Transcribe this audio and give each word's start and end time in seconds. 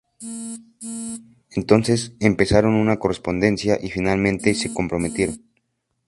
Entonces 1.51 2.13
empezaron 2.19 2.73
una 2.73 2.97
correspondencia 2.97 3.77
y 3.79 3.91
finalmente 3.91 4.55
se 4.55 4.73
comprometieron. 4.73 5.43